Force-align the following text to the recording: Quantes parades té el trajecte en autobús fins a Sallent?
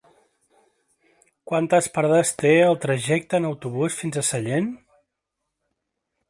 Quantes 1.51 1.89
parades 1.97 2.31
té 2.39 2.53
el 2.71 2.79
trajecte 2.87 3.41
en 3.43 3.47
autobús 3.51 3.99
fins 4.01 4.19
a 4.23 4.25
Sallent? 4.31 4.73